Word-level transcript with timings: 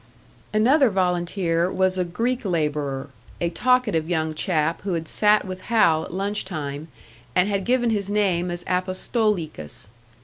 Another 0.51 0.89
volunteer 0.89 1.71
was 1.71 1.95
a 1.95 2.03
Greek 2.03 2.43
labourer, 2.43 3.09
a 3.39 3.51
talkative 3.51 4.09
young 4.09 4.33
chap 4.33 4.81
who 4.81 4.93
had 4.95 5.07
sat 5.07 5.45
with 5.45 5.61
Hal 5.65 6.05
at 6.05 6.11
lunch 6.11 6.43
time, 6.43 6.87
and 7.35 7.47
had 7.47 7.65
given 7.65 7.91
his 7.91 8.09
name 8.09 8.49
as 8.49 8.63
Apostolikas. 8.63 9.89